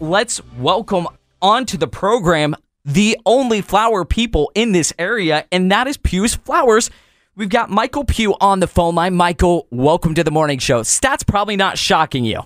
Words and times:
let's 0.00 0.40
welcome 0.58 1.08
onto 1.40 1.76
the 1.76 1.86
program 1.86 2.56
the 2.84 3.18
only 3.26 3.60
flower 3.60 4.04
people 4.04 4.52
in 4.54 4.72
this 4.72 4.92
area, 4.98 5.44
and 5.50 5.72
that 5.72 5.88
is 5.88 5.96
Pugh's 5.96 6.36
Flowers. 6.36 6.88
We've 7.34 7.48
got 7.48 7.68
Michael 7.68 8.04
Pugh 8.04 8.34
on 8.40 8.60
the 8.60 8.68
phone 8.68 8.94
line. 8.94 9.14
Michael, 9.14 9.66
welcome 9.70 10.14
to 10.14 10.22
the 10.22 10.30
morning 10.30 10.58
show. 10.58 10.82
Stats 10.82 11.26
probably 11.26 11.56
not 11.56 11.78
shocking 11.78 12.24
you. 12.24 12.42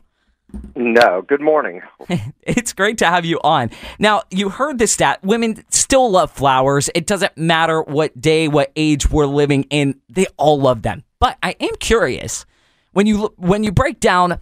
No, 0.74 1.22
good 1.22 1.40
morning. 1.40 1.82
it's 2.42 2.72
great 2.72 2.98
to 2.98 3.06
have 3.06 3.24
you 3.24 3.38
on. 3.45 3.71
Now, 3.98 4.23
you 4.30 4.48
heard 4.48 4.79
the 4.79 4.87
stat. 4.87 5.23
Women 5.23 5.62
still 5.71 6.11
love 6.11 6.30
flowers. 6.30 6.91
It 6.95 7.07
doesn't 7.07 7.37
matter 7.37 7.82
what 7.82 8.19
day, 8.21 8.48
what 8.48 8.73
age 8.75 9.11
we're 9.11 9.27
living 9.27 9.64
in. 9.71 10.01
They 10.09 10.27
all 10.37 10.59
love 10.59 10.82
them. 10.82 11.05
But 11.19 11.39
I 11.43 11.55
am 11.61 11.75
curious 11.79 12.46
when 12.93 13.07
you 13.07 13.32
when 13.37 13.62
you 13.62 13.73
break 13.73 14.01
down 14.01 14.41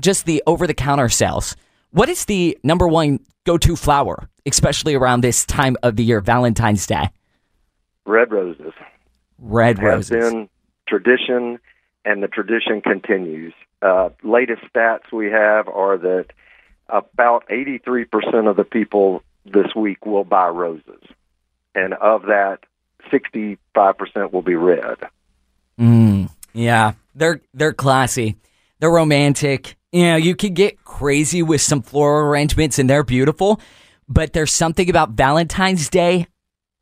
just 0.00 0.26
the 0.26 0.42
over 0.46 0.66
the 0.66 0.74
counter 0.74 1.08
sales, 1.08 1.56
what 1.92 2.08
is 2.08 2.24
the 2.24 2.58
number 2.62 2.88
one 2.88 3.20
go 3.44 3.56
to 3.58 3.76
flower, 3.76 4.28
especially 4.44 4.94
around 4.94 5.20
this 5.20 5.44
time 5.44 5.76
of 5.82 5.96
the 5.96 6.04
year, 6.04 6.20
Valentine's 6.20 6.86
Day? 6.86 7.10
Red 8.04 8.32
roses. 8.32 8.72
Red 9.38 9.78
Has 9.78 10.10
roses. 10.10 10.32
been 10.32 10.48
tradition, 10.88 11.58
and 12.04 12.22
the 12.22 12.28
tradition 12.28 12.80
continues. 12.80 13.54
Uh, 13.80 14.10
latest 14.22 14.62
stats 14.72 15.12
we 15.12 15.26
have 15.26 15.68
are 15.68 15.98
that 15.98 16.26
about 16.88 17.48
83% 17.48 18.48
of 18.48 18.56
the 18.56 18.64
people 18.64 19.22
this 19.44 19.74
week 19.74 20.04
will 20.06 20.24
buy 20.24 20.48
roses. 20.48 21.02
And 21.74 21.94
of 21.94 22.22
that, 22.22 22.58
65% 23.10 24.32
will 24.32 24.42
be 24.42 24.54
red. 24.54 24.98
Mm, 25.80 26.30
yeah, 26.52 26.92
they're 27.14 27.40
they're 27.54 27.72
classy. 27.72 28.36
They're 28.78 28.90
romantic. 28.90 29.76
You 29.92 30.04
know, 30.04 30.16
you 30.16 30.34
can 30.34 30.54
get 30.54 30.84
crazy 30.84 31.42
with 31.42 31.60
some 31.60 31.82
floral 31.82 32.26
arrangements 32.28 32.78
and 32.78 32.88
they're 32.88 33.04
beautiful, 33.04 33.60
but 34.08 34.32
there's 34.32 34.52
something 34.52 34.88
about 34.88 35.10
Valentine's 35.10 35.88
Day, 35.90 36.26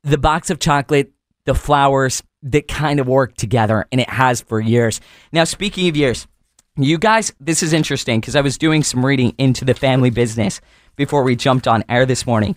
the 0.05 0.17
box 0.19 0.49
of 0.49 0.61
chocolate, 0.61 1.13
the 1.45 1.55
flowers 1.55 2.23
that 2.43 2.69
kind 2.69 3.01
of 3.01 3.09
work 3.09 3.35
together 3.35 3.87
and 3.91 4.01
it 4.01 4.09
has 4.11 4.41
for 4.41 4.61
years. 4.61 5.01
Now, 5.33 5.45
speaking 5.45 5.89
of 5.89 5.97
years, 5.97 6.29
you 6.77 6.99
guys, 6.99 7.33
this 7.41 7.63
is 7.65 7.73
interesting 7.73 8.21
because 8.21 8.37
I 8.37 8.41
was 8.43 8.57
doing 8.57 8.85
some 8.85 9.05
reading 9.05 9.35
into 9.39 9.65
the 9.65 9.75
family 9.75 10.11
business 10.11 10.61
before 10.97 11.25
we 11.25 11.35
jumped 11.35 11.67
on 11.67 11.83
air 11.89 12.07
this 12.07 12.27
morning. 12.27 12.55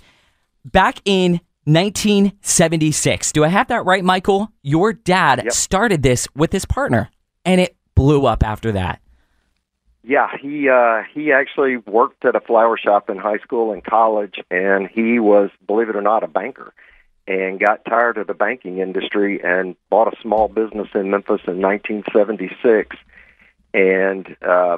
Back 0.63 0.99
in 1.03 1.41
1976, 1.65 3.31
do 3.31 3.43
I 3.43 3.47
have 3.47 3.67
that 3.69 3.85
right, 3.85 4.03
Michael? 4.03 4.51
Your 4.61 4.93
dad 4.93 5.41
Yep. 5.45 5.53
started 5.53 6.03
this 6.03 6.27
with 6.35 6.51
his 6.51 6.65
partner 6.65 7.09
and 7.43 7.59
it 7.59 7.75
blew 7.95 8.25
up 8.25 8.43
after 8.43 8.71
that. 8.73 8.99
Yeah, 10.05 10.27
he 10.39 10.67
uh, 10.67 11.03
he 11.13 11.31
actually 11.31 11.77
worked 11.77 12.25
at 12.25 12.35
a 12.35 12.41
flower 12.41 12.77
shop 12.77 13.09
in 13.09 13.17
high 13.17 13.37
school 13.37 13.71
and 13.71 13.83
college, 13.83 14.35
and 14.51 14.89
he 14.89 15.19
was, 15.19 15.49
believe 15.65 15.87
it 15.87 15.95
or 15.95 16.01
not, 16.01 16.23
a 16.23 16.27
banker, 16.27 16.73
and 17.25 17.57
got 17.59 17.85
tired 17.85 18.17
of 18.17 18.27
the 18.27 18.33
banking 18.33 18.79
industry 18.79 19.41
and 19.41 19.77
bought 19.89 20.13
a 20.13 20.21
small 20.21 20.49
business 20.49 20.89
in 20.93 21.09
Memphis 21.09 21.41
in 21.47 21.61
1976. 21.61 22.97
And 23.73 24.35
uh, 24.41 24.77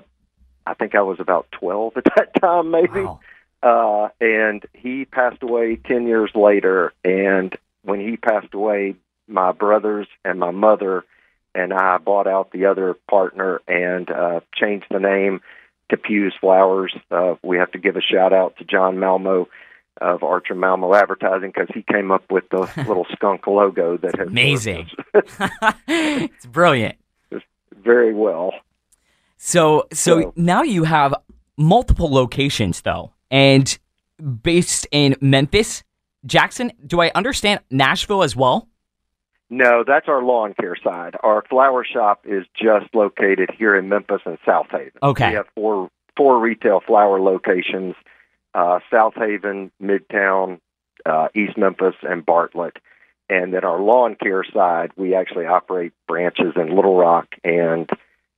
I 0.66 0.74
think 0.76 0.94
I 0.94 1.02
was 1.02 1.20
about 1.20 1.52
12 1.54 1.98
at 1.98 2.04
that 2.16 2.40
time, 2.40 2.70
maybe. 2.70 3.02
Wow. 3.02 3.20
Uh, 3.64 4.10
and 4.22 4.64
he 4.74 5.06
passed 5.06 5.42
away 5.42 5.78
10 5.78 6.06
years 6.06 6.32
later. 6.36 6.94
And 7.04 7.56
when 7.82 8.00
he 8.00 8.16
passed 8.16 8.54
away, 8.54 8.96
my 9.28 9.52
brothers 9.52 10.08
and 10.24 10.40
my 10.40 10.52
mother 10.52 11.04
and 11.56 11.74
I 11.74 11.98
bought 11.98 12.28
out 12.28 12.52
the 12.52 12.66
other 12.66 12.96
partner 13.10 13.62
and 13.68 14.10
uh, 14.12 14.42
changed 14.54 14.86
the 14.92 15.00
name 15.00 15.42
to 15.90 15.98
Pugh's 15.98 16.34
Flowers. 16.40 16.94
Uh, 17.10 17.36
we 17.44 17.58
have 17.58 17.72
to 17.72 17.80
give 17.80 17.96
a 17.96 18.02
shout 18.02 18.34
out 18.34 18.58
to 18.58 18.64
John 18.66 19.00
Malmo 19.00 19.48
of 20.02 20.24
Archer 20.24 20.56
Malmo 20.56 20.94
Advertising 20.94 21.52
because 21.56 21.70
he 21.74 21.82
came 21.82 22.12
up 22.12 22.30
with 22.30 22.44
the 22.50 22.70
little 22.88 23.06
skunk 23.14 23.48
logo 23.48 23.98
that 23.98 24.18
has 24.18 24.28
Amazing. 24.28 24.90
it's 25.88 26.46
brilliant. 26.46 26.96
very 27.84 28.14
well. 28.14 28.52
So, 29.38 29.88
so 29.94 30.22
So- 30.22 30.34
now 30.36 30.64
you 30.64 30.84
have 30.84 31.14
multiple 31.58 32.12
locations 32.12 32.82
though, 32.82 33.14
and 33.32 33.78
based 34.44 34.88
in 34.92 35.16
Memphis, 35.22 35.84
Jackson. 36.26 36.72
Do 36.86 37.00
I 37.02 37.12
understand 37.16 37.60
Nashville 37.70 38.24
as 38.24 38.36
well? 38.36 38.68
No, 39.50 39.84
that's 39.86 40.08
our 40.08 40.24
lawn 40.24 40.54
care 40.60 40.76
side. 40.84 41.16
Our 41.22 41.44
flower 41.50 41.86
shop 41.86 42.22
is 42.26 42.46
just 42.56 42.94
located 42.94 43.52
here 43.58 43.76
in 43.76 43.90
Memphis 43.90 44.22
and 44.26 44.38
Southaven. 44.46 44.92
Okay. 45.04 45.30
We 45.30 45.36
have 45.36 45.48
four 45.56 45.90
four 46.18 46.40
retail 46.40 46.82
flower 46.86 47.20
locations: 47.20 47.96
uh, 48.54 48.80
Southaven, 48.92 49.72
Midtown, 49.82 50.60
uh, 51.06 51.28
East 51.36 51.58
Memphis, 51.58 51.96
and 52.02 52.26
Bartlett. 52.26 52.78
And 53.28 53.54
then 53.54 53.64
our 53.64 53.80
lawn 53.80 54.16
care 54.22 54.44
side, 54.44 54.92
we 54.96 55.16
actually 55.16 55.46
operate 55.46 55.94
branches 56.08 56.54
in 56.56 56.76
Little 56.76 56.96
Rock 56.96 57.28
and 57.44 57.90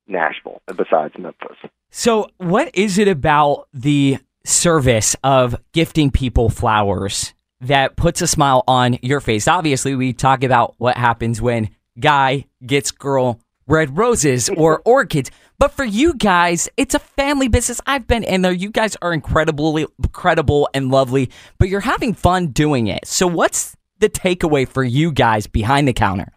Nashville, 0.07 0.62
besides 0.75 1.13
Memphis. 1.18 1.57
So, 1.89 2.29
what 2.38 2.74
is 2.74 2.97
it 2.97 3.07
about 3.07 3.68
the 3.74 4.19
service 4.45 5.16
of 5.24 5.56
gifting 5.74 6.09
people 6.09 6.50
flowers 6.50 7.34
that 7.62 7.95
puts 7.95 8.22
a 8.22 8.28
smile 8.28 8.63
on 8.68 8.97
your 9.01 9.19
face? 9.19 9.47
Obviously, 9.47 9.95
we 9.95 10.13
talk 10.13 10.44
about 10.44 10.75
what 10.78 10.97
happens 10.97 11.41
when 11.41 11.69
guy 12.00 12.45
gets 12.66 12.91
girl 12.91 13.40
red 13.68 13.97
roses 13.97 14.50
or 14.57 14.81
orchids. 14.85 15.31
But 15.59 15.72
for 15.72 15.84
you 15.84 16.13
guys, 16.13 16.69
it's 16.78 16.94
a 16.94 17.00
family 17.00 17.47
business. 17.47 17.81
I've 17.88 18.07
been 18.07 18.23
in 18.23 18.44
there. 18.44 18.51
You 18.51 18.69
guys 18.69 18.95
are 19.01 19.12
incredibly 19.12 19.88
credible 20.12 20.69
and 20.73 20.90
lovely, 20.90 21.31
but 21.57 21.69
you're 21.69 21.79
having 21.79 22.13
fun 22.13 22.47
doing 22.47 22.88
it. 22.88 23.07
So, 23.07 23.25
what's 23.25 23.75
the 24.00 24.09
takeaway 24.09 24.68
for 24.68 24.84
you 24.84 25.12
guys 25.12 25.47
behind 25.47 25.88
the 25.88 25.94
counter? 25.94 26.31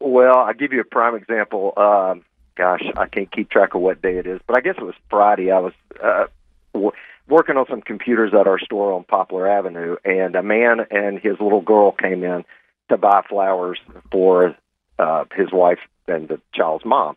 Well, 0.00 0.36
I'll 0.36 0.54
give 0.54 0.72
you 0.72 0.80
a 0.80 0.84
prime 0.84 1.14
example. 1.14 1.72
Um, 1.76 2.24
gosh, 2.54 2.82
I 2.96 3.06
can't 3.06 3.30
keep 3.32 3.50
track 3.50 3.74
of 3.74 3.80
what 3.80 4.02
day 4.02 4.18
it 4.18 4.26
is, 4.26 4.40
but 4.46 4.56
I 4.56 4.60
guess 4.60 4.74
it 4.76 4.84
was 4.84 4.94
Friday. 5.08 5.50
I 5.50 5.60
was 5.60 5.72
uh, 6.02 6.26
working 7.28 7.56
on 7.56 7.66
some 7.68 7.82
computers 7.82 8.32
at 8.38 8.46
our 8.46 8.58
store 8.58 8.92
on 8.92 9.04
Poplar 9.04 9.48
Avenue, 9.48 9.96
and 10.04 10.34
a 10.34 10.42
man 10.42 10.80
and 10.90 11.18
his 11.18 11.38
little 11.40 11.60
girl 11.60 11.92
came 11.92 12.24
in 12.24 12.44
to 12.88 12.96
buy 12.96 13.22
flowers 13.28 13.78
for 14.10 14.56
uh, 14.98 15.24
his 15.34 15.52
wife 15.52 15.78
and 16.06 16.28
the 16.28 16.40
child's 16.54 16.84
mom. 16.84 17.16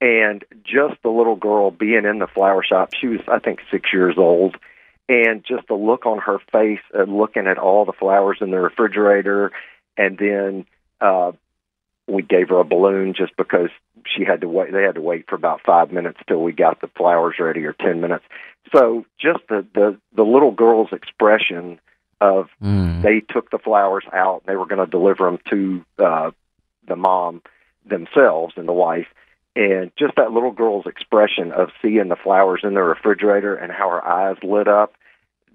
And 0.00 0.44
just 0.64 1.02
the 1.02 1.10
little 1.10 1.36
girl 1.36 1.70
being 1.70 2.06
in 2.06 2.18
the 2.18 2.26
flower 2.26 2.64
shop, 2.64 2.94
she 2.98 3.06
was, 3.06 3.20
I 3.28 3.38
think, 3.38 3.60
six 3.70 3.92
years 3.92 4.14
old. 4.16 4.56
And 5.08 5.44
just 5.44 5.66
the 5.68 5.74
look 5.74 6.06
on 6.06 6.18
her 6.18 6.38
face, 6.52 6.80
uh, 6.96 7.02
looking 7.02 7.46
at 7.46 7.58
all 7.58 7.84
the 7.84 7.92
flowers 7.92 8.38
in 8.40 8.50
the 8.50 8.60
refrigerator, 8.60 9.50
and 9.96 10.16
then 10.16 10.66
uh, 11.00 11.32
we 12.06 12.22
gave 12.22 12.48
her 12.48 12.58
a 12.58 12.64
balloon 12.64 13.14
just 13.14 13.36
because 13.36 13.70
she 14.06 14.24
had 14.24 14.40
to 14.40 14.48
wait. 14.48 14.72
They 14.72 14.82
had 14.82 14.96
to 14.96 15.00
wait 15.00 15.28
for 15.28 15.36
about 15.36 15.60
five 15.64 15.92
minutes 15.92 16.18
till 16.26 16.42
we 16.42 16.52
got 16.52 16.80
the 16.80 16.88
flowers 16.88 17.36
ready, 17.38 17.64
or 17.64 17.72
ten 17.72 18.00
minutes. 18.00 18.24
So 18.74 19.04
just 19.18 19.40
the 19.48 19.66
the 19.74 19.98
the 20.14 20.24
little 20.24 20.52
girl's 20.52 20.92
expression 20.92 21.80
of 22.20 22.48
they 23.02 23.20
took 23.20 23.50
the 23.50 23.58
flowers 23.58 24.04
out. 24.12 24.42
They 24.46 24.56
were 24.56 24.66
going 24.66 24.84
to 24.84 24.90
deliver 24.90 25.24
them 25.24 25.38
to 25.50 25.84
uh, 25.98 26.30
the 26.86 26.96
mom 26.96 27.42
themselves 27.86 28.54
and 28.56 28.68
the 28.68 28.72
wife. 28.72 29.06
And 29.56 29.90
just 29.98 30.14
that 30.16 30.32
little 30.32 30.52
girl's 30.52 30.86
expression 30.86 31.52
of 31.52 31.70
seeing 31.82 32.08
the 32.08 32.16
flowers 32.16 32.60
in 32.62 32.74
the 32.74 32.82
refrigerator 32.82 33.54
and 33.54 33.72
how 33.72 33.90
her 33.90 34.06
eyes 34.06 34.36
lit 34.42 34.68
up, 34.68 34.94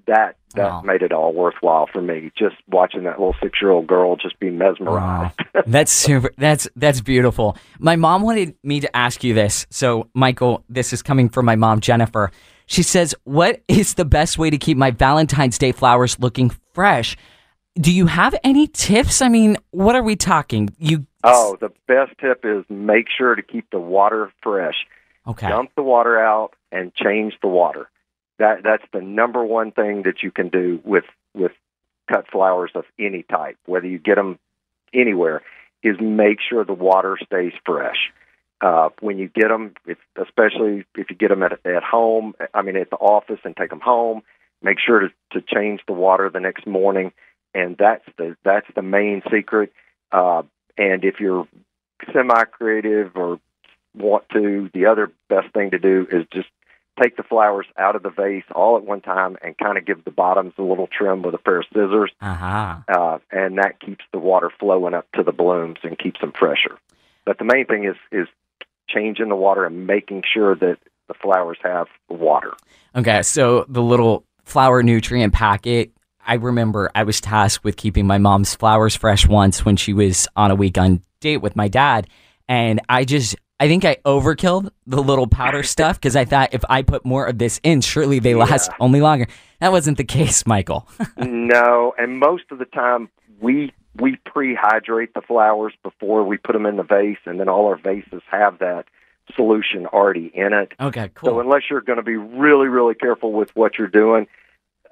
that 0.07 0.35
that 0.55 0.69
Wow. 0.69 0.81
made 0.81 1.01
it 1.01 1.11
all 1.11 1.33
worthwhile 1.33 1.87
for 1.91 2.01
me. 2.01 2.31
Just 2.37 2.55
watching 2.69 3.03
that 3.03 3.19
little 3.19 3.35
six 3.41 3.61
year 3.61 3.71
old 3.71 3.87
girl 3.87 4.15
just 4.15 4.39
be 4.39 4.49
mesmerized. 4.49 5.33
Wow. 5.53 5.61
That's 5.67 5.91
super. 5.91 6.31
That's 6.37 6.67
that's 6.75 7.01
beautiful. 7.01 7.57
My 7.79 7.95
mom 7.95 8.21
wanted 8.21 8.55
me 8.63 8.79
to 8.79 8.95
ask 8.95 9.23
you 9.23 9.33
this. 9.33 9.67
So, 9.69 10.09
Michael, 10.13 10.63
this 10.69 10.93
is 10.93 11.01
coming 11.01 11.27
from 11.29 11.45
my 11.45 11.55
mom, 11.55 11.79
Jennifer. 11.81 12.31
She 12.67 12.83
says, 12.83 13.13
"What 13.25 13.61
is 13.67 13.95
the 13.95 14.05
best 14.05 14.37
way 14.37 14.49
to 14.49 14.57
keep 14.57 14.77
my 14.77 14.91
Valentine's 14.91 15.57
Day 15.57 15.71
flowers 15.71 16.19
looking 16.19 16.51
fresh?" 16.73 17.17
Do 17.77 17.91
you 17.91 18.05
have 18.05 18.33
any 18.43 18.67
tips? 18.67 19.21
I 19.21 19.27
mean, 19.27 19.57
what 19.71 19.95
are 19.95 20.03
we 20.03 20.15
talking? 20.15 20.69
You 20.79 21.05
Oh, 21.25 21.57
the 21.59 21.71
best 21.87 22.13
tip 22.21 22.45
is 22.45 22.63
make 22.69 23.07
sure 23.09 23.35
to 23.35 23.41
keep 23.41 23.69
the 23.71 23.79
water 23.79 24.31
fresh. 24.41 24.75
okay? 25.27 25.49
Dump 25.49 25.71
the 25.75 25.83
water 25.83 26.17
out 26.19 26.53
and 26.71 26.93
change 26.95 27.33
the 27.41 27.47
water. 27.49 27.89
That 28.39 28.63
that's 28.63 28.83
the 28.91 29.01
number 29.01 29.43
one 29.43 29.71
thing 29.71 30.03
that 30.03 30.23
you 30.23 30.31
can 30.31 30.49
do 30.49 30.81
with 30.83 31.05
with 31.33 31.51
cut 32.11 32.25
flowers 32.31 32.71
of 32.75 32.85
any 32.99 33.23
type, 33.23 33.57
whether 33.65 33.87
you 33.87 33.97
get 33.97 34.15
them 34.15 34.39
anywhere, 34.93 35.41
is 35.83 35.95
make 35.99 36.39
sure 36.47 36.63
the 36.63 36.73
water 36.73 37.17
stays 37.25 37.53
fresh. 37.65 38.11
Uh, 38.61 38.89
when 39.01 39.17
you 39.17 39.27
get 39.27 39.49
them, 39.49 39.73
if, 39.85 39.97
especially 40.21 40.85
if 40.95 41.09
you 41.09 41.15
get 41.15 41.29
them 41.29 41.43
at 41.43 41.53
at 41.65 41.83
home, 41.83 42.33
I 42.53 42.61
mean 42.61 42.77
at 42.77 42.89
the 42.89 42.95
office 42.97 43.39
and 43.43 43.55
take 43.55 43.69
them 43.69 43.81
home, 43.81 44.21
make 44.61 44.79
sure 44.79 44.99
to, 44.99 45.09
to 45.31 45.41
change 45.41 45.81
the 45.87 45.93
water 45.93 46.29
the 46.29 46.39
next 46.39 46.65
morning, 46.65 47.11
and 47.53 47.75
that's 47.77 48.05
the 48.17 48.35
that's 48.43 48.67
the 48.75 48.81
main 48.81 49.21
secret. 49.31 49.71
Uh, 50.11 50.43
and 50.77 51.03
if 51.03 51.19
you're 51.19 51.47
semi 52.13 52.43
creative 52.45 53.15
or 53.15 53.39
want 53.95 54.27
to, 54.29 54.69
the 54.73 54.87
other 54.87 55.11
best 55.29 55.53
thing 55.53 55.71
to 55.71 55.79
do 55.79 56.07
is 56.11 56.25
just 56.33 56.47
take 57.01 57.17
the 57.17 57.23
flowers 57.23 57.65
out 57.77 57.95
of 57.95 58.03
the 58.03 58.09
vase 58.09 58.43
all 58.53 58.77
at 58.77 58.83
one 58.83 59.01
time 59.01 59.37
and 59.43 59.57
kind 59.57 59.77
of 59.77 59.85
give 59.85 60.03
the 60.05 60.11
bottoms 60.11 60.53
a 60.57 60.61
little 60.61 60.87
trim 60.87 61.21
with 61.21 61.33
a 61.33 61.37
pair 61.37 61.59
of 61.59 61.65
scissors. 61.73 62.11
Uh-huh. 62.21 62.77
Uh, 62.87 63.19
and 63.31 63.57
that 63.57 63.79
keeps 63.79 64.05
the 64.11 64.19
water 64.19 64.49
flowing 64.59 64.93
up 64.93 65.07
to 65.13 65.23
the 65.23 65.31
blooms 65.31 65.77
and 65.83 65.97
keeps 65.97 66.21
them 66.21 66.31
fresher. 66.31 66.77
But 67.25 67.37
the 67.37 67.45
main 67.45 67.65
thing 67.65 67.85
is 67.85 67.95
is 68.11 68.27
changing 68.87 69.29
the 69.29 69.35
water 69.35 69.65
and 69.65 69.87
making 69.87 70.23
sure 70.31 70.55
that 70.55 70.77
the 71.07 71.13
flowers 71.13 71.57
have 71.63 71.87
water. 72.09 72.53
Okay, 72.95 73.21
so 73.23 73.65
the 73.67 73.81
little 73.81 74.23
flower 74.43 74.83
nutrient 74.83 75.33
packet. 75.33 75.91
I 76.25 76.35
remember 76.35 76.89
I 76.95 77.03
was 77.03 77.21
tasked 77.21 77.63
with 77.63 77.77
keeping 77.77 78.07
my 78.07 78.17
mom's 78.17 78.55
flowers 78.55 78.95
fresh 78.95 79.27
once 79.27 79.63
when 79.63 79.75
she 79.75 79.93
was 79.93 80.27
on 80.35 80.51
a 80.51 80.55
weekend 80.55 81.01
date 81.19 81.37
with 81.37 81.55
my 81.55 81.67
dad, 81.67 82.07
and 82.47 82.79
I 82.89 83.05
just 83.05 83.35
I 83.59 83.67
think 83.67 83.85
I 83.85 83.95
overkilled 84.05 84.69
the 84.85 85.01
little 85.01 85.27
powder 85.27 85.63
stuff 85.75 85.99
because 85.99 86.15
I 86.15 86.25
thought 86.25 86.53
if 86.53 86.63
I 86.69 86.81
put 86.81 87.05
more 87.05 87.25
of 87.25 87.37
this 87.37 87.59
in, 87.63 87.81
surely 87.81 88.19
they 88.19 88.35
last 88.35 88.69
only 88.79 89.01
longer. 89.01 89.27
That 89.59 89.71
wasn't 89.71 89.97
the 89.97 90.03
case, 90.17 90.45
Michael. 90.45 90.87
no, 91.17 91.93
and 91.97 92.19
most 92.19 92.45
of 92.51 92.59
the 92.59 92.65
time 92.65 93.09
we 93.39 93.73
we 93.97 94.17
pre-hydrate 94.25 95.13
the 95.13 95.21
flowers 95.21 95.73
before 95.81 96.25
we 96.25 96.35
put 96.37 96.51
them 96.51 96.65
in 96.65 96.75
the 96.75 96.83
vase, 96.83 97.17
and 97.25 97.39
then 97.39 97.47
all 97.47 97.67
our 97.67 97.77
vases 97.77 98.21
have 98.29 98.59
that 98.59 98.85
solution 99.35 99.85
already 99.87 100.29
in 100.33 100.51
it. 100.53 100.73
okay, 100.79 101.09
cool. 101.15 101.29
So 101.29 101.39
unless 101.39 101.63
you're 101.69 101.81
going 101.81 101.97
to 101.97 102.03
be 102.03 102.17
really, 102.17 102.67
really 102.67 102.93
careful 102.93 103.31
with 103.31 103.55
what 103.55 103.77
you're 103.77 103.87
doing, 103.87 104.27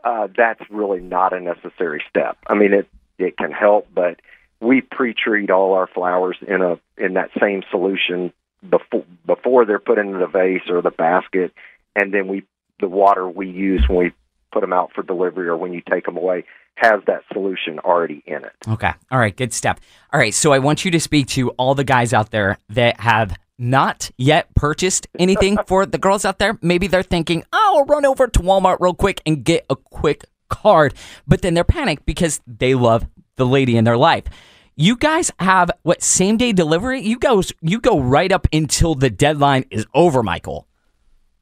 uh, 0.05 0.29
that's 0.35 0.61
really 0.69 1.01
not 1.01 1.33
a 1.33 1.39
necessary 1.41 2.01
step. 2.09 2.37
I 2.47 2.53
mean, 2.55 2.73
it 2.73 2.87
it 3.19 3.37
can 3.37 3.51
help, 3.51 3.89
but 3.93 4.21
we 4.61 4.79
pre-treat 4.79 5.51
all 5.51 5.73
our 5.73 5.87
flowers 5.87 6.37
in 6.47 6.61
a 6.61 6.79
in 6.97 7.15
that 7.15 7.29
same 7.39 7.63
solution 7.69 8.31
before 8.69 9.05
before 9.25 9.65
they're 9.65 9.79
put 9.79 9.97
into 9.97 10.17
the 10.17 10.27
vase 10.27 10.69
or 10.69 10.81
the 10.81 10.91
basket, 10.91 11.53
and 11.95 12.13
then 12.13 12.27
we 12.27 12.43
the 12.79 12.87
water 12.87 13.27
we 13.27 13.49
use 13.49 13.83
when 13.87 13.97
we 13.97 14.13
put 14.51 14.61
them 14.61 14.73
out 14.73 14.91
for 14.93 15.03
delivery 15.03 15.47
or 15.47 15.57
when 15.57 15.73
you 15.73 15.81
take 15.89 16.05
them 16.05 16.17
away 16.17 16.45
has 16.75 17.01
that 17.05 17.21
solution 17.31 17.79
already 17.79 18.23
in 18.25 18.43
it. 18.43 18.53
Okay. 18.67 18.91
All 19.11 19.19
right. 19.19 19.35
Good 19.35 19.53
stuff. 19.53 19.79
All 20.11 20.19
right. 20.19 20.33
So 20.33 20.51
I 20.53 20.59
want 20.59 20.83
you 20.83 20.91
to 20.91 20.99
speak 20.99 21.27
to 21.29 21.49
all 21.51 21.75
the 21.75 21.83
guys 21.83 22.13
out 22.13 22.31
there 22.31 22.57
that 22.69 22.99
have 22.99 23.35
not 23.59 24.09
yet 24.17 24.53
purchased 24.55 25.07
anything 25.19 25.57
for 25.67 25.85
the 25.85 25.97
girls 25.97 26.25
out 26.25 26.39
there. 26.39 26.57
Maybe 26.61 26.87
they're 26.87 27.03
thinking, 27.03 27.43
oh, 27.53 27.77
I'll 27.77 27.85
run 27.85 28.05
over 28.05 28.27
to 28.27 28.39
Walmart 28.39 28.77
real 28.79 28.93
quick 28.93 29.21
and 29.25 29.43
get 29.43 29.65
a 29.69 29.75
quick 29.75 30.25
card. 30.49 30.93
But 31.27 31.41
then 31.41 31.53
they're 31.53 31.63
panicked 31.63 32.05
because 32.05 32.41
they 32.47 32.75
love 32.75 33.05
the 33.35 33.45
lady 33.45 33.77
in 33.77 33.83
their 33.83 33.97
life. 33.97 34.25
You 34.75 34.95
guys 34.95 35.31
have 35.37 35.69
what 35.83 36.01
same 36.01 36.37
day 36.37 36.51
delivery? 36.51 37.01
You 37.01 37.19
goes 37.19 37.53
you 37.61 37.79
go 37.79 37.99
right 37.99 38.31
up 38.31 38.47
until 38.51 38.95
the 38.95 39.11
deadline 39.11 39.65
is 39.69 39.85
over, 39.93 40.23
Michael. 40.23 40.67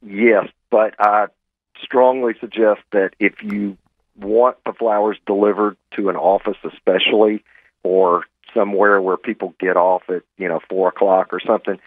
Yes, 0.02 0.48
but 0.70 0.94
I 0.98 1.28
strongly 1.82 2.34
suggest 2.40 2.80
that 2.92 3.12
if 3.18 3.42
you 3.42 3.78
want 4.16 4.58
the 4.66 4.74
flowers 4.74 5.16
delivered 5.26 5.78
to 5.96 6.10
an 6.10 6.16
office, 6.16 6.58
especially, 6.62 7.42
or 7.82 8.24
somewhere 8.52 9.00
where 9.00 9.16
people 9.16 9.54
get 9.58 9.78
off 9.78 10.02
at 10.10 10.24
you 10.36 10.48
know 10.48 10.60
four 10.68 10.88
o'clock 10.88 11.32
or 11.32 11.40
something, 11.40 11.78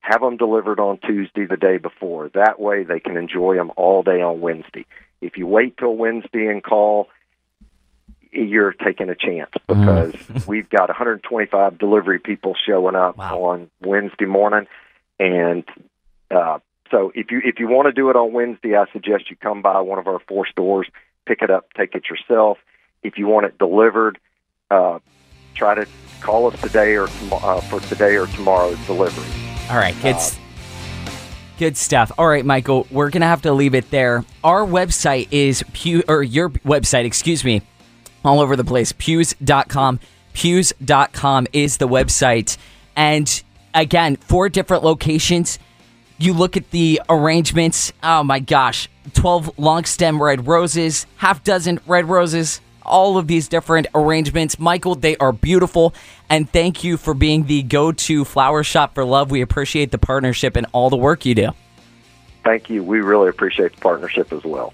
have 0.00 0.20
them 0.20 0.36
delivered 0.36 0.80
on 0.80 0.98
Tuesday 0.98 1.46
the 1.46 1.56
day 1.56 1.78
before. 1.78 2.28
That 2.30 2.58
way, 2.58 2.82
they 2.82 2.98
can 2.98 3.16
enjoy 3.16 3.54
them 3.54 3.70
all 3.76 4.02
day 4.02 4.20
on 4.20 4.40
Wednesday. 4.40 4.84
If 5.20 5.36
you 5.36 5.46
wait 5.46 5.76
till 5.78 5.96
Wednesday 5.96 6.46
and 6.46 6.60
call, 6.60 7.08
you're 8.32 8.72
taking 8.72 9.08
a 9.10 9.14
chance 9.14 9.50
because 9.66 10.14
we've 10.46 10.68
got 10.70 10.88
125 10.88 11.78
delivery 11.78 12.18
people 12.18 12.54
showing 12.66 12.94
up 12.94 13.16
Wow. 13.16 13.38
on 13.44 13.70
Wednesday 13.82 14.26
morning, 14.26 14.66
and 15.18 15.64
uh, 16.30 16.58
so 16.90 17.12
if 17.14 17.30
you 17.30 17.40
if 17.44 17.58
you 17.58 17.68
want 17.68 17.86
to 17.86 17.92
do 17.92 18.10
it 18.10 18.16
on 18.16 18.32
Wednesday, 18.32 18.76
I 18.76 18.86
suggest 18.92 19.30
you 19.30 19.36
come 19.36 19.62
by 19.62 19.80
one 19.80 19.98
of 19.98 20.06
our 20.06 20.20
four 20.28 20.46
stores, 20.46 20.86
pick 21.26 21.42
it 21.42 21.50
up, 21.50 21.66
take 21.76 21.94
it 21.94 22.04
yourself. 22.08 22.58
If 23.02 23.16
you 23.18 23.26
want 23.26 23.46
it 23.46 23.58
delivered, 23.58 24.18
uh, 24.70 24.98
try 25.54 25.74
to 25.74 25.86
call 26.20 26.50
us 26.52 26.60
today 26.60 26.96
or 26.96 27.04
uh, 27.32 27.60
for 27.62 27.80
today 27.80 28.16
or 28.16 28.26
tomorrow's 28.28 28.78
delivery. 28.86 29.26
All 29.70 29.76
right, 29.76 29.94
good, 30.02 30.16
s- 30.16 30.38
good 31.58 31.76
stuff. 31.76 32.10
All 32.18 32.26
right, 32.26 32.44
Michael, 32.44 32.86
we're 32.90 33.10
gonna 33.10 33.26
have 33.26 33.42
to 33.42 33.52
leave 33.52 33.74
it 33.74 33.90
there. 33.90 34.24
Our 34.42 34.62
website 34.66 35.28
is 35.30 35.62
Pugh, 35.72 36.02
or 36.08 36.22
your 36.22 36.50
website, 36.50 37.04
excuse 37.04 37.44
me, 37.44 37.62
all 38.24 38.40
over 38.40 38.56
the 38.56 38.64
place. 38.64 38.92
Pughs.com. 38.92 40.00
Pughs.com 40.34 41.46
is 41.52 41.78
the 41.78 41.88
website, 41.88 42.56
and 42.94 43.42
again, 43.74 44.16
four 44.16 44.48
different 44.48 44.84
locations. 44.84 45.58
You 46.18 46.32
look 46.32 46.56
at 46.56 46.70
the 46.70 47.00
arrangements. 47.08 47.92
Oh 48.02 48.22
my 48.22 48.38
gosh, 48.38 48.88
twelve 49.14 49.58
long 49.58 49.84
stem 49.84 50.22
red 50.22 50.46
roses, 50.46 51.06
half 51.16 51.42
dozen 51.42 51.80
red 51.86 52.08
roses, 52.08 52.60
all 52.88 53.18
of 53.18 53.26
these 53.26 53.48
different 53.48 53.86
arrangements. 53.94 54.58
Michael, 54.58 54.94
they 54.94 55.16
are 55.18 55.32
beautiful. 55.32 55.94
And 56.28 56.50
thank 56.50 56.82
you 56.82 56.96
for 56.96 57.14
being 57.14 57.46
the 57.46 57.62
go 57.62 57.92
to 57.92 58.24
flower 58.24 58.62
shop 58.64 58.94
for 58.94 59.04
love. 59.04 59.30
We 59.30 59.42
appreciate 59.42 59.90
the 59.90 59.98
partnership 59.98 60.56
and 60.56 60.66
all 60.72 60.90
the 60.90 60.96
work 60.96 61.24
you 61.24 61.34
do. 61.34 61.50
Thank 62.44 62.70
you. 62.70 62.82
We 62.82 63.00
really 63.00 63.28
appreciate 63.28 63.74
the 63.74 63.80
partnership 63.80 64.32
as 64.32 64.44
well. 64.44 64.72